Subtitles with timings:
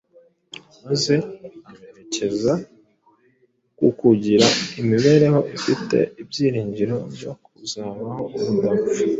[0.85, 1.13] maze
[1.69, 2.53] aberekeza
[3.77, 4.45] ku kugira
[4.81, 8.99] imibereho ifite ibyiringiro byo kuzabaho ubudapfa